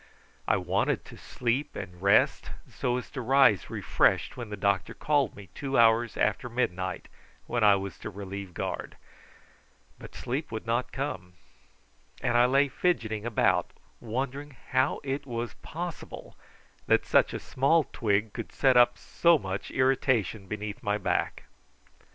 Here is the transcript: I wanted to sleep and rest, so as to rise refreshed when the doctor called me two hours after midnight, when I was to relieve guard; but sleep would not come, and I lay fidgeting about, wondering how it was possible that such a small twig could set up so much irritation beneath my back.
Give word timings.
I 0.47 0.57
wanted 0.57 1.05
to 1.05 1.15
sleep 1.15 1.75
and 1.75 2.01
rest, 2.01 2.49
so 2.67 2.97
as 2.97 3.11
to 3.11 3.21
rise 3.21 3.69
refreshed 3.69 4.35
when 4.35 4.49
the 4.49 4.57
doctor 4.57 4.95
called 4.95 5.35
me 5.35 5.49
two 5.53 5.77
hours 5.77 6.17
after 6.17 6.49
midnight, 6.49 7.07
when 7.45 7.63
I 7.63 7.75
was 7.75 7.99
to 7.99 8.09
relieve 8.09 8.55
guard; 8.55 8.97
but 9.99 10.15
sleep 10.15 10.51
would 10.51 10.65
not 10.65 10.91
come, 10.91 11.33
and 12.19 12.35
I 12.35 12.45
lay 12.47 12.67
fidgeting 12.67 13.27
about, 13.27 13.69
wondering 13.99 14.55
how 14.71 15.01
it 15.03 15.27
was 15.27 15.53
possible 15.61 16.35
that 16.87 17.05
such 17.05 17.31
a 17.31 17.37
small 17.39 17.83
twig 17.93 18.33
could 18.33 18.51
set 18.51 18.75
up 18.75 18.97
so 18.97 19.37
much 19.37 19.69
irritation 19.69 20.47
beneath 20.47 20.81
my 20.81 20.97
back. 20.97 21.43